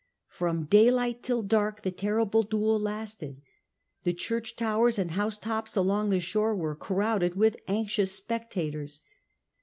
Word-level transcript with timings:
From 0.29 0.63
daylight 0.63 1.21
till 1.21 1.43
dark 1.43 1.83
the 1.83 1.91
terrible 1.91 2.41
duel 2.41 2.79
lasted. 2.79 3.39
The 4.03 4.13
church 4.15 4.55
towers 4.55 4.97
and 4.97 5.11
housetops 5.11 5.75
along 5.75 6.09
the 6.09 6.19
shore 6.19 6.55
were 6.55 6.73
crowded 6.75 7.35
with 7.35 7.57
anxious 7.67 8.11
spectators. 8.11 9.03